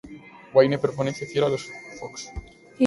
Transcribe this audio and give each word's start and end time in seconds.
Wayne 0.53 0.79
permanece 0.79 1.27
fiel 1.27 1.43
a 1.43 1.49
los 1.49 1.69
Fox. 1.99 2.31